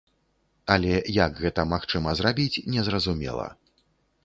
Але 0.75 0.95
як 1.17 1.31
гэта 1.43 1.67
магчыма 1.75 2.15
зрабіць, 2.23 2.61
незразумела. 2.77 3.49